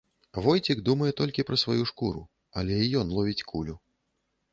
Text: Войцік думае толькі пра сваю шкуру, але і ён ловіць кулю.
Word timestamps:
Войцік 0.45 0.79
думае 0.87 1.09
толькі 1.19 1.45
пра 1.49 1.59
сваю 1.63 1.83
шкуру, 1.91 2.23
але 2.61 2.79
і 2.87 2.89
ён 3.03 3.07
ловіць 3.21 3.45
кулю. 3.53 3.75